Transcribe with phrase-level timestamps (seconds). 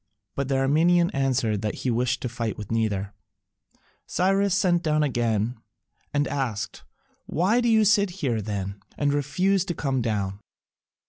[0.33, 3.13] But the Armenian answered that he wished to fight with neither.
[4.07, 5.59] Cyrus sent again
[6.11, 6.83] and asked,
[7.27, 10.39] "Why do you sit there, then, and refuse to come down?"